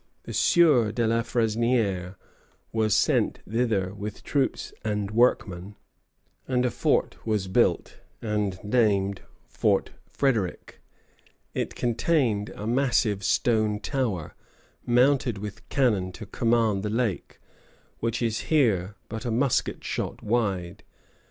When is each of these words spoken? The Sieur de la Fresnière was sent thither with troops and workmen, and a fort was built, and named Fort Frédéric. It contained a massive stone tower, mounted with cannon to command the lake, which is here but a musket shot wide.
The 0.23 0.33
Sieur 0.33 0.91
de 0.91 1.05
la 1.05 1.21
Fresnière 1.21 2.15
was 2.71 2.95
sent 2.97 3.37
thither 3.47 3.93
with 3.93 4.23
troops 4.23 4.73
and 4.83 5.11
workmen, 5.11 5.75
and 6.47 6.65
a 6.65 6.71
fort 6.71 7.23
was 7.23 7.47
built, 7.47 7.99
and 8.19 8.57
named 8.63 9.21
Fort 9.47 9.91
Frédéric. 10.11 10.77
It 11.53 11.75
contained 11.75 12.49
a 12.55 12.65
massive 12.65 13.23
stone 13.23 13.79
tower, 13.79 14.33
mounted 14.87 15.37
with 15.37 15.69
cannon 15.69 16.11
to 16.13 16.25
command 16.25 16.81
the 16.81 16.89
lake, 16.89 17.39
which 17.99 18.23
is 18.23 18.39
here 18.49 18.95
but 19.07 19.23
a 19.23 19.29
musket 19.29 19.83
shot 19.83 20.23
wide. 20.23 20.81